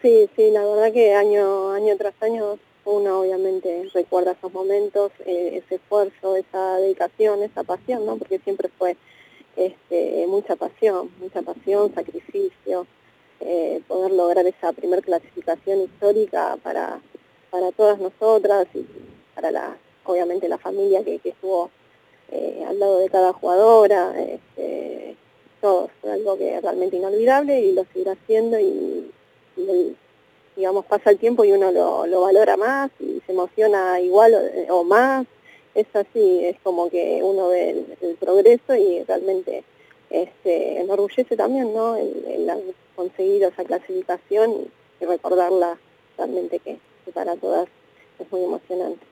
Sí, 0.00 0.28
sí, 0.34 0.50
la 0.50 0.64
verdad 0.64 0.92
que 0.92 1.14
año, 1.14 1.72
año 1.72 1.94
tras 1.98 2.14
año 2.22 2.58
uno 2.84 3.20
obviamente 3.20 3.88
recuerda 3.94 4.32
esos 4.32 4.52
momentos, 4.52 5.12
eh, 5.24 5.62
ese 5.64 5.76
esfuerzo, 5.76 6.36
esa 6.36 6.76
dedicación, 6.78 7.42
esa 7.42 7.62
pasión, 7.62 8.04
¿no? 8.06 8.16
Porque 8.16 8.38
siempre 8.40 8.68
fue 8.76 8.96
este, 9.56 10.26
mucha 10.26 10.56
pasión, 10.56 11.10
mucha 11.20 11.42
pasión, 11.42 11.94
sacrificio, 11.94 12.86
eh, 13.40 13.82
poder 13.86 14.12
lograr 14.12 14.46
esa 14.46 14.72
primer 14.72 15.02
clasificación 15.02 15.82
histórica 15.82 16.56
para, 16.62 17.00
para 17.50 17.72
todas 17.72 17.98
nosotras 17.98 18.66
y 18.74 18.86
para 19.34 19.50
la, 19.50 19.76
obviamente 20.04 20.48
la 20.48 20.58
familia 20.58 21.04
que, 21.04 21.20
estuvo 21.22 21.70
eh, 22.30 22.64
al 22.66 22.78
lado 22.78 22.98
de 22.98 23.08
cada 23.08 23.32
jugadora, 23.32 24.14
este, 24.20 25.16
todo, 25.60 25.90
fue 26.00 26.12
algo 26.12 26.36
que 26.38 26.56
es 26.56 26.62
realmente 26.62 26.96
inolvidable 26.96 27.60
y 27.60 27.72
lo 27.72 27.84
seguirá 27.92 28.12
haciendo 28.12 28.58
y, 28.58 29.10
digamos 30.56 30.84
pasa 30.86 31.10
el 31.10 31.18
tiempo 31.18 31.44
y 31.44 31.52
uno 31.52 31.70
lo, 31.72 32.20
valora 32.20 32.56
más 32.56 32.90
y 33.00 33.20
se 33.26 33.32
emociona 33.32 34.00
igual 34.00 34.34
o, 34.68 34.84
más, 34.84 35.26
es 35.74 35.86
así, 35.94 36.44
es 36.44 36.56
como 36.62 36.90
que 36.90 37.20
uno 37.22 37.48
ve 37.48 37.84
el, 38.00 38.16
progreso 38.16 38.74
y 38.74 39.02
realmente 39.04 39.64
este, 40.10 40.80
enorgullece 40.80 41.36
también 41.36 41.72
¿no? 41.72 41.96
el, 41.96 42.24
el 42.26 42.74
conseguido 42.94 43.48
esa 43.48 43.64
clasificación 43.64 44.52
y, 44.52 45.04
recordarla 45.04 45.76
realmente 46.16 46.60
que 46.60 46.78
para 47.12 47.34
todas 47.34 47.66
es 48.20 48.30
muy 48.30 48.44
emocionante. 48.44 49.04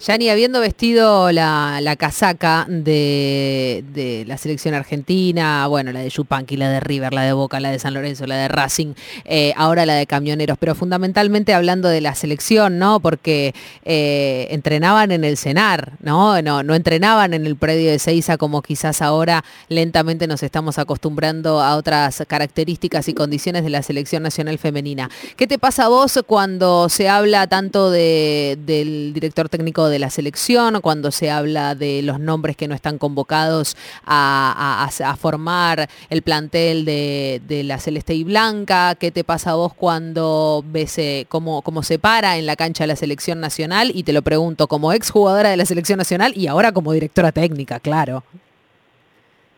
Yani, 0.00 0.30
habiendo 0.30 0.60
vestido 0.60 1.30
la, 1.30 1.94
casaca 1.98 2.64
de, 2.66 4.24
la 4.26 4.38
selección 4.38 4.72
argentina, 4.72 5.66
bueno, 5.66 5.92
la 5.92 6.00
de 6.00 6.08
Yupanqui, 6.08 6.56
la 6.56 6.70
de 6.70 6.80
River, 6.80 7.12
la 7.12 7.20
de 7.20 7.34
Boca, 7.34 7.60
la 7.60 7.70
de 7.70 7.78
San 7.78 7.92
Lorenzo, 7.92 8.26
la 8.26 8.36
de 8.36 8.48
Racing, 8.48 8.94
eh, 9.26 9.52
ahora 9.58 9.84
la 9.84 9.92
de 9.92 10.06
Camioneros, 10.06 10.56
pero 10.58 10.74
fundamentalmente 10.74 11.52
hablando 11.52 11.90
de 11.90 12.00
la 12.00 12.14
selección, 12.14 12.78
¿no? 12.78 13.00
Porque 13.00 13.54
eh, 13.84 14.46
entrenaban 14.48 15.12
en 15.12 15.22
el 15.22 15.36
CENAR, 15.36 15.92
¿no? 16.00 16.40
¿no? 16.40 16.74
Entrenaban 16.74 17.34
en 17.34 17.44
el 17.44 17.56
predio 17.56 17.90
de 17.90 17.98
Seiza 17.98 18.38
como 18.38 18.62
quizás 18.62 19.02
ahora 19.02 19.44
lentamente 19.68 20.26
nos 20.26 20.42
estamos 20.42 20.78
acostumbrando 20.78 21.60
a 21.60 21.76
otras 21.76 22.24
características 22.26 23.06
y 23.08 23.12
condiciones 23.12 23.64
de 23.64 23.70
la 23.70 23.82
selección 23.82 24.22
nacional 24.22 24.56
femenina. 24.56 25.10
¿Qué 25.36 25.46
te 25.46 25.58
pasa 25.58 25.84
a 25.84 25.88
vos 25.88 26.20
cuando 26.26 26.88
se 26.88 27.10
habla 27.10 27.48
tanto 27.48 27.90
del 27.90 29.12
director 29.12 29.50
técnico 29.50 29.89
de 29.90 29.98
la 29.98 30.10
selección, 30.10 30.80
cuando 30.80 31.10
se 31.10 31.30
habla 31.30 31.74
de 31.74 32.02
los 32.02 32.18
nombres 32.18 32.56
que 32.56 32.68
no 32.68 32.74
están 32.74 32.98
convocados 32.98 33.76
a, 34.04 34.88
formar 35.18 35.88
el 36.08 36.22
plantel 36.22 36.84
de, 36.84 37.62
la 37.64 37.78
Celeste 37.78 38.14
y 38.14 38.24
Blanca, 38.24 38.94
¿qué 38.94 39.10
te 39.10 39.24
pasa 39.24 39.50
a 39.50 39.54
vos 39.54 39.74
cuando 39.74 40.64
ves 40.66 40.96
eh, 40.98 41.26
cómo, 41.28 41.62
cómo 41.62 41.82
se 41.82 41.98
para 41.98 42.38
en 42.38 42.46
la 42.46 42.56
cancha 42.56 42.84
de 42.84 42.88
la 42.88 42.96
selección 42.96 43.40
nacional? 43.40 43.90
Y 43.94 44.04
te 44.04 44.12
lo 44.12 44.22
pregunto 44.22 44.68
como 44.68 44.92
exjugadora 44.92 45.50
de 45.50 45.56
la 45.56 45.66
selección 45.66 45.98
nacional 45.98 46.32
y 46.36 46.46
ahora 46.46 46.72
como 46.72 46.92
directora 46.92 47.32
técnica, 47.32 47.80
claro. 47.80 48.22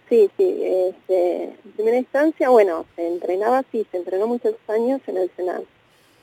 Sí, 0.08 0.30
sí, 0.36 0.62
este, 0.62 1.44
en 1.44 1.72
primera 1.74 1.96
instancia, 1.96 2.50
bueno, 2.50 2.84
se 2.96 3.06
entrenaba, 3.06 3.62
sí, 3.72 3.86
se 3.90 3.96
entrenó 3.96 4.26
muchos 4.26 4.54
años 4.68 5.00
en 5.06 5.16
el 5.16 5.30
Senado 5.36 5.64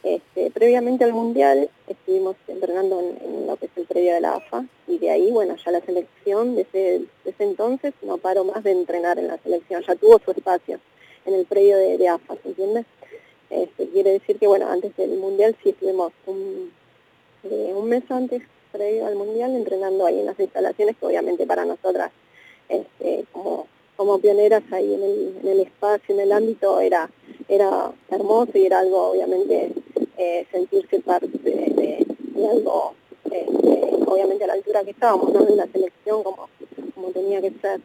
este, 0.03 0.49
previamente 0.51 1.03
al 1.03 1.13
Mundial 1.13 1.69
estuvimos 1.87 2.37
entrenando 2.47 3.01
en, 3.01 3.47
lo 3.47 3.57
que 3.57 3.65
es 3.65 3.71
el 3.75 3.85
predio 3.85 4.13
de 4.13 4.21
la 4.21 4.35
AFA 4.35 4.65
y 4.87 4.97
de 4.97 5.11
ahí, 5.11 5.29
bueno, 5.29 5.55
ya 5.63 5.71
la 5.71 5.81
selección 5.81 6.55
desde, 6.55 7.01
ese 7.25 7.43
entonces 7.43 7.93
no 8.01 8.17
paró 8.17 8.45
más 8.45 8.63
de 8.63 8.71
entrenar 8.71 9.19
en 9.19 9.27
la 9.27 9.37
selección, 9.39 9.83
ya 9.85 9.95
tuvo 9.95 10.19
su 10.23 10.31
espacio 10.31 10.79
en 11.25 11.33
el 11.33 11.45
predio 11.45 11.77
de, 11.77 12.07
AFA, 12.07 12.35
¿se 12.41 12.49
entiende? 12.49 12.85
Este, 13.49 13.89
quiere 13.89 14.11
decir 14.11 14.39
que, 14.39 14.47
bueno, 14.47 14.69
antes 14.69 14.95
del 14.95 15.17
Mundial 15.17 15.55
sí 15.61 15.69
estuvimos 15.69 16.13
un, 16.25 16.71
eh, 17.43 17.73
un 17.75 17.89
mes 17.89 18.03
antes, 18.09 18.41
previo 18.71 19.05
al 19.05 19.15
Mundial, 19.15 19.55
entrenando 19.55 20.05
ahí 20.05 20.19
en 20.19 20.27
las 20.27 20.39
instalaciones 20.39 20.95
que 20.97 21.05
obviamente 21.05 21.45
para 21.45 21.65
nosotras, 21.65 22.11
este, 22.69 23.25
como, 23.33 23.67
como 23.97 24.19
pioneras 24.19 24.63
ahí 24.71 24.93
en 24.93 25.03
el, 25.03 25.37
en 25.41 25.47
el 25.49 25.59
espacio, 25.61 26.15
en 26.15 26.21
el 26.21 26.31
ámbito, 26.31 26.79
era, 26.79 27.09
era 27.49 27.91
hermoso 28.09 28.51
y 28.55 28.65
era 28.65 28.79
algo 28.79 29.11
obviamente 29.11 29.73
eh, 30.21 30.45
sentirse 30.51 30.99
parte 30.99 31.27
de, 31.27 32.05
algo, 32.51 32.93
este, 33.23 33.89
obviamente 34.05 34.43
a 34.43 34.47
la 34.47 34.53
altura 34.53 34.83
que 34.83 34.91
estábamos, 34.91 35.31
¿no? 35.31 35.47
en 35.47 35.55
la 35.55 35.65
selección 35.67 36.23
como, 36.23 36.49
como 36.93 37.07
tenía 37.11 37.39
que 37.41 37.51
ser. 37.61 37.79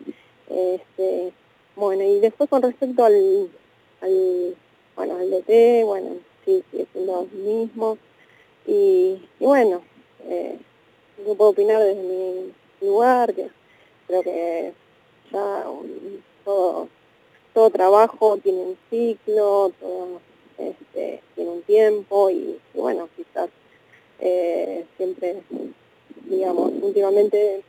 Este, 0.50 1.32
bueno, 1.76 2.02
y 2.02 2.18
después 2.18 2.50
con 2.50 2.62
respecto 2.62 3.04
al, 3.04 3.48
al 4.00 4.56
bueno, 4.96 5.16
al 5.16 5.30
DT, 5.30 5.84
bueno, 5.84 6.16
sí, 6.44 6.64
sigue 6.72 6.86
siendo 6.92 7.20
los 7.20 7.32
mismos. 7.32 7.98
Y, 8.66 9.22
bueno, 9.38 9.82
eh, 10.24 10.58
yo 11.24 11.36
puedo 11.36 11.50
opinar 11.50 11.80
desde 11.84 12.02
mi 12.02 12.52
lugar, 12.80 13.32
que 13.32 13.48
creo 14.08 14.22
que 14.22 14.72
ya 15.30 15.64
todo, 16.44 16.88
todo 17.52 17.70
trabajo 17.70 18.38
tiene 18.38 18.58
un 18.58 18.78
ciclo, 18.90 19.70
todo 19.78 20.20
este, 20.58 21.20
tiene 21.34 21.50
un 21.50 21.62
tiempo 21.62 22.30
y, 22.30 22.58
bueno, 22.74 23.08
quizás 23.16 23.50
eh, 24.20 24.84
siempre, 24.96 25.42
digamos, 26.26 26.72
últimamente 26.80 27.62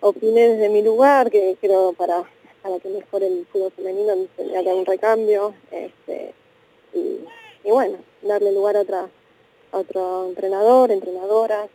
opiné 0.00 0.48
desde 0.48 0.68
mi 0.68 0.82
lugar, 0.82 1.30
que 1.30 1.56
creo 1.60 1.92
para, 1.92 2.24
para 2.62 2.78
que 2.80 2.88
mejore 2.88 3.26
el 3.26 3.46
fútbol 3.46 3.72
femenino 3.72 4.14
tendría 4.36 4.62
que 4.62 4.70
haber 4.70 4.80
un 4.80 4.86
recambio, 4.86 5.54
este, 5.70 6.34
y, 6.94 7.70
bueno, 7.70 7.98
darle 8.22 8.52
lugar 8.52 8.76
a, 8.76 8.80
otra, 8.80 9.08
a 9.72 9.78
otro 9.78 10.28
entrenador, 10.28 10.90
entrenadora, 10.90 11.68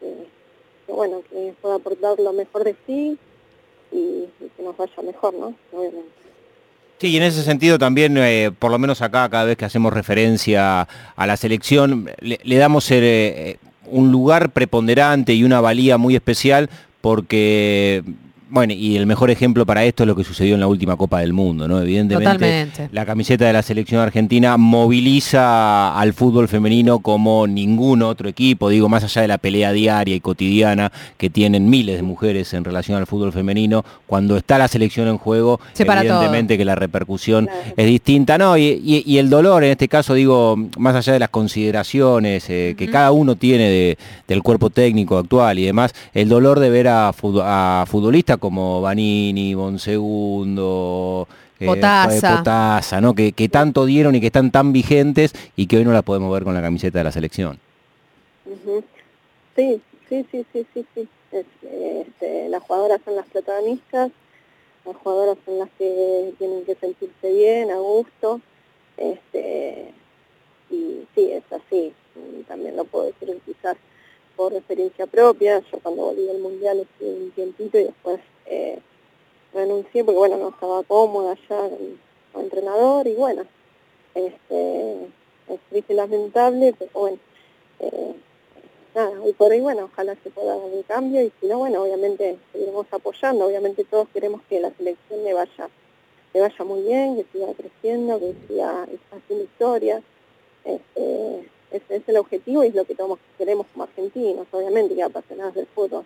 que, 0.00 0.92
bueno, 0.92 1.22
que 1.30 1.54
pueda 1.62 1.76
aportar 1.76 2.18
lo 2.18 2.32
mejor 2.32 2.64
de 2.64 2.74
sí 2.86 3.18
y, 3.92 3.96
y 3.96 4.48
que 4.56 4.62
nos 4.62 4.76
vaya 4.76 5.02
mejor, 5.02 5.34
¿no? 5.34 5.54
Obviamente. 5.72 6.22
Sí, 7.02 7.08
y 7.08 7.16
en 7.16 7.24
ese 7.24 7.42
sentido 7.42 7.80
también, 7.80 8.16
eh, 8.16 8.52
por 8.56 8.70
lo 8.70 8.78
menos 8.78 9.02
acá, 9.02 9.28
cada 9.28 9.42
vez 9.42 9.56
que 9.56 9.64
hacemos 9.64 9.92
referencia 9.92 10.86
a 11.16 11.26
la 11.26 11.36
selección, 11.36 12.08
le, 12.20 12.56
damos 12.56 12.88
eh, 12.92 13.00
eh, 13.02 13.56
un 13.86 14.12
lugar 14.12 14.50
preponderante 14.50 15.34
y 15.34 15.42
una 15.42 15.60
valía 15.60 15.98
muy 15.98 16.14
especial 16.14 16.70
porque 17.00 18.04
bueno, 18.52 18.74
y 18.74 18.96
el 18.96 19.06
mejor 19.06 19.30
ejemplo 19.30 19.64
para 19.64 19.82
esto 19.82 20.02
es 20.02 20.06
lo 20.06 20.14
que 20.14 20.24
sucedió 20.24 20.52
en 20.52 20.60
la 20.60 20.66
última 20.66 20.94
Copa 20.98 21.20
del 21.20 21.32
Mundo, 21.32 21.66
¿no? 21.66 21.80
Evidentemente, 21.80 22.90
la 22.92 23.06
camiseta 23.06 23.46
de 23.46 23.52
la 23.54 23.62
selección 23.62 24.02
argentina 24.02 24.58
moviliza 24.58 25.98
al 25.98 26.12
fútbol 26.12 26.48
femenino 26.48 26.98
como 26.98 27.46
ningún 27.46 28.02
otro 28.02 28.28
equipo, 28.28 28.68
digo, 28.68 28.90
más 28.90 29.04
allá 29.04 29.22
de 29.22 29.28
la 29.28 29.38
pelea 29.38 29.72
diaria 29.72 30.14
y 30.14 30.20
cotidiana 30.20 30.92
que 31.16 31.30
tienen 31.30 31.70
miles 31.70 31.96
de 31.96 32.02
mujeres 32.02 32.52
en 32.52 32.62
relación 32.62 32.98
al 32.98 33.06
fútbol 33.06 33.32
femenino, 33.32 33.86
cuando 34.06 34.36
está 34.36 34.58
la 34.58 34.68
selección 34.68 35.08
en 35.08 35.16
juego, 35.16 35.58
evidentemente 35.78 36.58
que 36.58 36.66
la 36.66 36.74
repercusión 36.74 37.48
es 37.74 37.86
distinta, 37.86 38.36
¿no? 38.36 38.58
Y, 38.58 39.16
el 39.16 39.30
dolor, 39.30 39.64
en 39.64 39.70
este 39.70 39.88
caso, 39.88 40.12
digo, 40.12 40.58
más 40.76 40.94
allá 40.94 41.14
de 41.14 41.20
las 41.20 41.30
consideraciones 41.30 42.50
eh, 42.50 42.74
que 42.76 42.90
cada 42.90 43.12
uno 43.12 43.36
tiene 43.36 43.96
del 44.28 44.42
cuerpo 44.42 44.68
técnico 44.68 45.16
actual 45.16 45.58
y 45.58 45.64
demás, 45.64 45.94
el 46.12 46.28
dolor 46.28 46.60
de 46.60 46.68
ver 46.68 46.88
a, 46.88 47.08
a 47.08 47.84
futbolistas 47.86 48.41
como 48.42 48.80
Vanini, 48.80 49.54
Bonsegundo, 49.54 51.28
eh, 51.60 51.66
Potasa, 51.66 53.00
¿no? 53.00 53.14
Que, 53.14 53.32
tanto 53.48 53.86
dieron 53.86 54.16
y 54.16 54.20
que 54.20 54.26
están 54.26 54.50
tan 54.50 54.72
vigentes 54.72 55.32
y 55.54 55.68
que 55.68 55.76
hoy 55.76 55.84
no 55.84 55.92
la 55.92 56.02
podemos 56.02 56.32
ver 56.32 56.42
con 56.42 56.52
la 56.52 56.60
camiseta 56.60 56.98
de 56.98 57.04
la 57.04 57.12
selección. 57.12 57.60
Sí, 59.54 59.80
sí, 60.08 60.26
sí, 60.32 60.44
sí, 60.52 60.66
sí, 60.74 60.86
sí. 60.92 61.08
Este, 61.30 62.48
las 62.48 62.64
jugadoras 62.64 63.00
son 63.04 63.14
las 63.14 63.26
protagonistas, 63.26 64.10
las 64.84 64.96
jugadoras 64.96 65.38
son 65.44 65.60
las 65.60 65.68
que 65.78 66.34
tienen 66.36 66.64
que 66.64 66.74
sentirse 66.74 67.32
bien, 67.32 67.70
a 67.70 67.76
gusto. 67.76 68.40
Este, 68.96 69.92
y 70.68 71.06
sí, 71.14 71.30
es 71.30 71.44
así. 71.52 71.92
También 72.48 72.74
lo 72.76 72.84
puedo 72.86 73.04
decir 73.04 73.40
quizás 73.46 73.76
por 74.34 74.52
experiencia 74.52 75.06
propia. 75.06 75.62
Yo 75.70 75.78
cuando 75.78 76.06
volví 76.06 76.28
al 76.28 76.40
mundial 76.40 76.80
estuve 76.80 77.22
un 77.22 77.30
tiempito 77.30 77.78
y 77.78 77.84
después 77.84 78.18
eh, 78.46 78.78
renuncié 79.52 80.04
porque 80.04 80.18
bueno, 80.18 80.36
no 80.36 80.50
estaba 80.50 80.82
cómoda 80.82 81.36
ya 81.48 81.68
como 82.32 82.44
entrenador 82.44 83.06
y 83.06 83.14
bueno, 83.14 83.44
este, 84.14 85.08
es 85.70 85.88
lamentable, 85.88 86.74
pero 86.78 86.90
bueno, 86.94 87.18
eh, 87.80 88.14
nada, 88.94 89.20
hoy 89.20 89.32
por 89.32 89.52
hoy 89.52 89.60
bueno, 89.60 89.84
ojalá 89.92 90.16
se 90.22 90.30
pueda 90.30 90.56
dar 90.56 90.64
un 90.64 90.82
cambio 90.82 91.22
y 91.22 91.32
si 91.40 91.46
no, 91.46 91.58
bueno, 91.58 91.82
obviamente 91.82 92.38
seguiremos 92.52 92.86
apoyando, 92.90 93.46
obviamente 93.46 93.84
todos 93.84 94.08
queremos 94.12 94.42
que 94.48 94.60
la 94.60 94.70
selección 94.72 95.24
le 95.24 95.34
vaya, 95.34 95.68
le 96.34 96.40
vaya 96.40 96.64
muy 96.64 96.82
bien, 96.82 97.16
que 97.16 97.26
siga 97.32 97.52
creciendo, 97.54 98.18
que 98.18 98.34
siga 98.48 98.86
haciendo 99.10 99.44
historias. 99.44 100.02
Este, 100.64 101.50
ese 101.72 101.96
es 101.96 102.02
el 102.06 102.18
objetivo 102.18 102.64
y 102.64 102.68
es 102.68 102.74
lo 102.74 102.84
que 102.84 102.94
todos 102.94 103.18
queremos 103.38 103.66
como 103.72 103.84
argentinos, 103.84 104.46
obviamente, 104.52 104.94
que 104.94 105.02
apasionados 105.02 105.54
del 105.54 105.66
fútbol. 105.66 106.04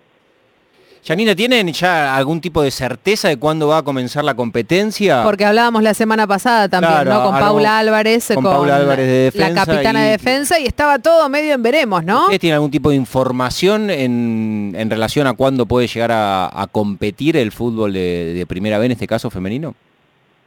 Janina, 1.04 1.34
¿tienen 1.36 1.72
ya 1.72 2.16
algún 2.16 2.40
tipo 2.40 2.62
de 2.62 2.70
certeza 2.70 3.28
de 3.28 3.36
cuándo 3.36 3.68
va 3.68 3.78
a 3.78 3.82
comenzar 3.82 4.24
la 4.24 4.34
competencia? 4.34 5.22
Porque 5.22 5.44
hablábamos 5.44 5.82
la 5.82 5.94
semana 5.94 6.26
pasada 6.26 6.68
también, 6.68 7.04
¿no? 7.04 7.22
Con 7.22 7.32
Paula 7.32 7.78
Álvarez, 7.78 8.32
con, 8.34 8.44
la 8.44 9.54
capitana 9.54 10.04
de 10.04 10.10
defensa, 10.10 10.58
y 10.58 10.66
estaba 10.66 10.98
todo 10.98 11.28
medio 11.28 11.54
en 11.54 11.62
veremos, 11.62 12.04
¿no? 12.04 12.22
¿Ustedes 12.22 12.40
tienen 12.40 12.54
algún 12.54 12.70
tipo 12.70 12.90
de 12.90 12.96
información 12.96 13.90
en, 13.90 14.90
relación 14.90 15.26
a 15.26 15.34
cuándo 15.34 15.66
puede 15.66 15.86
llegar 15.86 16.10
a, 16.12 16.68
competir 16.72 17.36
el 17.36 17.52
fútbol 17.52 17.92
de, 17.92 18.44
primera 18.48 18.78
vez, 18.78 18.86
en 18.86 18.92
este 18.92 19.06
caso 19.06 19.30
femenino? 19.30 19.74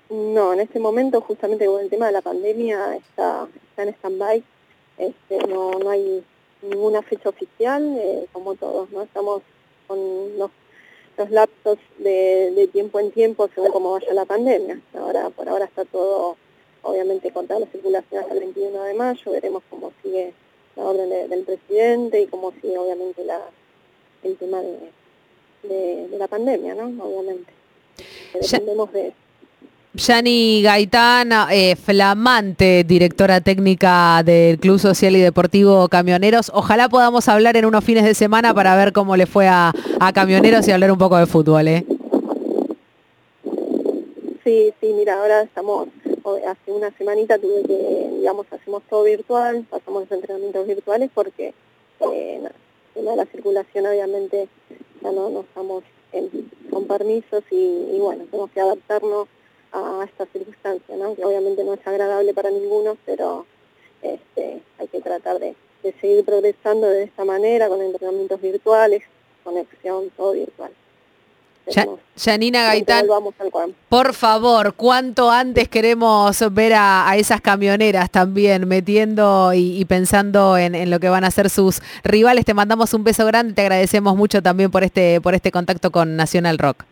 No, 0.10 0.54
en 0.54 0.60
este 0.60 0.80
momento, 0.80 1.22
justamente 1.22 1.66
con 1.66 1.82
el 1.82 1.90
tema 1.90 2.08
de 2.08 2.14
la 2.14 2.22
pandemia, 2.22 2.96
está, 2.96 3.48
está 3.70 3.84
en 3.84 3.90
stand-by. 3.90 4.44
Este, 4.98 5.38
no, 5.48 5.72
no 5.80 5.90
hay 5.90 6.24
ninguna 6.62 7.02
fecha 7.02 7.30
oficial, 7.30 7.96
eh, 7.98 8.26
como 8.32 8.56
todos, 8.56 8.90
¿no? 8.92 9.04
Estamos 9.04 9.42
con 9.90 10.38
los, 10.38 10.52
estos 11.10 11.32
lapsos 11.32 11.80
de, 11.98 12.70
tiempo 12.72 13.00
en 13.00 13.12
tiempo 13.12 13.50
según 13.54 13.72
cómo 13.72 13.92
vaya 13.94 14.14
la 14.14 14.26
pandemia. 14.26 14.80
Ahora, 14.94 15.32
por 15.32 15.50
ahora 15.50 15.66
está 15.66 15.84
todo, 15.84 16.38
obviamente, 16.84 17.32
contra 17.32 17.60
la 17.60 17.66
circulación 17.66 18.22
hasta 18.22 18.34
el 18.36 18.40
21 18.40 18.84
de 18.84 18.94
mayo, 18.94 19.32
veremos 19.32 19.64
cómo 19.70 19.92
sigue 20.04 20.34
la 20.76 20.84
orden 20.84 21.10
del 21.30 21.44
presidente 21.44 22.22
y 22.22 22.28
cómo 22.28 22.54
sigue, 22.62 22.78
obviamente, 22.78 23.26
la, 23.26 23.42
el 24.24 24.38
tema 24.38 24.62
de, 24.62 26.08
la 26.18 26.28
pandemia, 26.28 26.76
¿no? 26.76 27.04
Obviamente. 27.04 27.52
Dependemos 28.34 28.94
de 28.94 29.14
Yani 29.96 30.62
Gaitán, 30.62 31.32
eh, 31.52 31.76
flamante 31.76 32.84
directora 32.84 33.42
técnica 33.42 34.22
del 34.24 34.60
Club 34.60 34.78
Social 34.78 35.16
y 35.16 35.20
Deportivo 35.20 35.88
Camioneros. 35.88 36.52
Ojalá 36.54 36.90
podamos 36.90 37.28
hablar 37.28 37.58
en 37.58 37.66
unos 37.66 37.84
fines 37.84 38.04
de 38.04 38.14
semana 38.14 38.54
para 38.54 38.76
ver 38.76 38.94
cómo 38.94 39.18
le 39.18 39.26
fue 39.26 39.48
a, 39.48 39.74
Camioneros 40.14 40.68
y 40.68 40.72
hablar 40.72 40.92
un 40.92 41.00
poco 41.00 41.18
de 41.18 41.26
fútbol. 41.26 41.68
¿eh? 41.68 41.86
Sí, 44.44 44.72
sí, 44.80 44.94
mira, 44.94 45.20
ahora 45.20 45.42
estamos, 45.42 45.88
hace 46.48 46.72
una 46.72 46.96
semanita 46.96 47.40
tuve 47.40 47.64
que, 47.64 48.10
digamos, 48.20 48.46
hacemos 48.52 48.84
todo 48.92 49.06
virtual, 49.06 49.66
pasamos 49.72 50.04
los 50.04 50.12
entrenamientos 50.12 50.68
virtuales 50.68 51.10
porque 51.16 51.56
eh, 52.02 52.42
la 52.96 53.26
circulación 53.26 53.88
obviamente 53.88 54.48
ya 55.02 55.12
no, 55.12 55.32
no 55.32 55.42
estamos 55.42 55.84
con 56.70 56.86
permisos 56.86 57.44
y 57.50 57.98
bueno, 58.00 58.26
tenemos 58.30 58.52
que 58.52 58.62
adaptarnos 58.62 59.28
a 59.72 60.04
esta 60.06 60.26
circunstancia, 60.28 60.96
¿no? 60.96 61.16
que 61.16 61.24
obviamente 61.24 61.64
no 61.64 61.74
es 61.74 61.86
agradable 61.86 62.34
para 62.34 62.50
ninguno, 62.50 62.98
pero 63.06 63.46
este, 64.02 64.62
hay 64.78 64.88
que 64.88 65.02
tratar 65.02 65.40
de, 65.40 65.56
seguir 66.02 66.26
progresando 66.26 66.88
de 66.88 67.04
esta 67.04 67.24
manera, 67.24 67.70
con 67.70 67.82
entrenamientos 67.82 68.42
virtuales, 68.42 69.04
conexión, 69.44 70.10
todo 70.16 70.34
virtual. 70.34 70.72
Janina 72.18 72.64
Gaitán, 72.64 73.06
por 73.90 74.14
favor, 74.16 74.74
cuánto 74.74 75.30
antes 75.30 75.70
queremos 75.70 76.44
ver 76.52 76.74
a, 76.76 77.14
esas 77.16 77.42
camioneras 77.42 78.10
también 78.10 78.68
metiendo 78.68 79.52
y, 79.54 79.86
pensando 79.86 80.58
en, 80.58 80.74
en, 80.74 80.90
lo 80.90 81.00
que 81.00 81.10
van 81.10 81.24
a 81.24 81.32
ser 81.32 81.50
sus 81.50 81.82
rivales. 82.04 82.46
Te 82.46 82.56
mandamos 82.56 82.94
un 82.96 83.04
beso 83.04 83.26
grande, 83.26 83.54
te 83.54 83.62
agradecemos 83.62 84.16
mucho 84.18 84.42
también 84.42 84.72
por 84.72 84.84
este, 84.84 85.22
por 85.22 85.36
este 85.36 85.52
contacto 85.52 85.92
con 85.92 86.16
Nacional 86.16 86.58
Rock. 86.58 86.86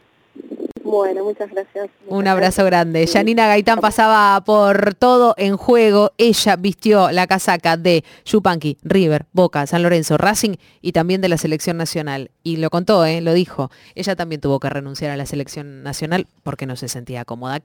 Bueno, 0.87 1.25
muchas 1.25 1.51
gracias. 1.51 1.89
Un 2.07 2.27
abrazo 2.27 2.63
grande. 2.63 3.05
Janina 3.07 3.45
Gaitán 3.45 3.81
pasaba 3.81 4.41
por 4.45 4.95
todo 4.95 5.35
en 5.37 5.57
juego. 5.57 6.13
Ella 6.17 6.55
vistió 6.55 7.11
la 7.11 7.27
casaca 7.27 7.75
de 7.75 8.05
Yupanqui, 8.25 8.77
River, 8.83 9.25
Boca, 9.33 9.67
San 9.67 9.83
Lorenzo, 9.83 10.17
Racing 10.17 10.55
y 10.81 10.93
también 10.93 11.19
de 11.19 11.27
la 11.27 11.37
selección 11.37 11.75
nacional. 11.75 12.31
Y 12.41 12.55
lo 12.55 12.69
contó, 12.69 13.03
¿eh? 13.05 13.19
lo 13.19 13.33
dijo. 13.33 13.69
Ella 13.95 14.15
también 14.15 14.39
tuvo 14.39 14.61
que 14.61 14.69
renunciar 14.69 15.11
a 15.11 15.17
la 15.17 15.25
selección 15.25 15.83
nacional 15.83 16.25
porque 16.43 16.65
no 16.65 16.77
se 16.77 16.87
sentía 16.87 17.25
cómoda. 17.25 17.55